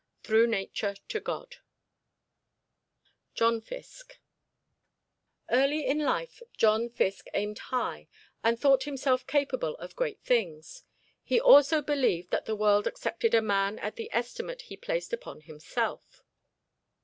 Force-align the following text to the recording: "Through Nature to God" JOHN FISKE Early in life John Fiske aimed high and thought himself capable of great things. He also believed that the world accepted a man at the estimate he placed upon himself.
"Through 0.23 0.47
Nature 0.47 0.95
to 1.09 1.19
God" 1.19 1.57
JOHN 3.35 3.61
FISKE 3.61 4.17
Early 5.51 5.85
in 5.85 5.99
life 5.99 6.41
John 6.57 6.89
Fiske 6.89 7.27
aimed 7.35 7.59
high 7.59 8.07
and 8.43 8.59
thought 8.59 8.85
himself 8.85 9.27
capable 9.27 9.75
of 9.75 9.95
great 9.95 10.19
things. 10.23 10.81
He 11.21 11.39
also 11.39 11.83
believed 11.83 12.31
that 12.31 12.45
the 12.45 12.55
world 12.55 12.87
accepted 12.87 13.35
a 13.35 13.43
man 13.43 13.77
at 13.77 13.95
the 13.95 14.09
estimate 14.11 14.63
he 14.63 14.75
placed 14.75 15.13
upon 15.13 15.41
himself. 15.41 16.23